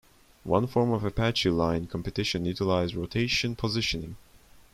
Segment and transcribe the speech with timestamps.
[0.45, 4.17] One form of Apache line competition utilized rotation positioning.